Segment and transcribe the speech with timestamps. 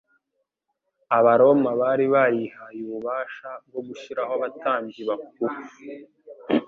[1.17, 5.55] Abaroma bari barihaye ububasha bwo gushyiraho abatambyi bakuru,